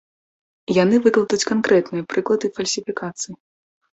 Яны 0.83 0.95
выкладуць 1.07 1.47
канкрэтныя 1.51 2.07
прыклады 2.13 2.47
фальсіфікацый. 2.57 3.33